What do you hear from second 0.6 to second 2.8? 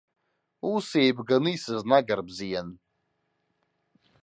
Ус еибганы исызнагар бзиан.